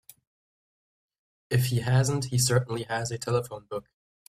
If 1.51 1.65
he 1.65 1.81
hasn't 1.81 2.25
he 2.25 2.39
certainly 2.39 2.85
has 2.89 3.11
a 3.11 3.19
telephone 3.19 3.67
book. 3.69 3.91